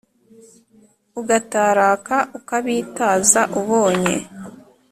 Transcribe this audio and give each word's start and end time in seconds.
ugataraka 1.19 2.15
ukabitaza 2.37 3.41
ubonye 3.59 4.15